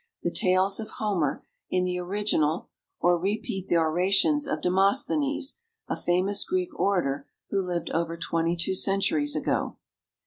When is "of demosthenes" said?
4.47-5.59